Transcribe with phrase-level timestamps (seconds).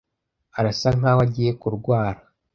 [0.57, 2.21] Arasa nkaho agiye kurwara.